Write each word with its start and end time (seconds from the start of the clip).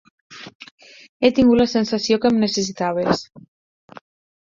He 1.27 1.31
tingut 1.41 1.61
la 1.63 1.69
sensació 1.75 2.19
que 2.25 2.35
em 2.35 2.43
necessitaves. 2.47 3.25